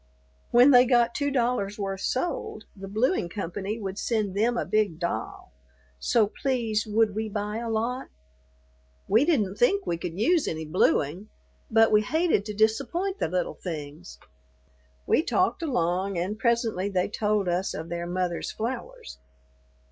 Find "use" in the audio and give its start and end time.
10.19-10.47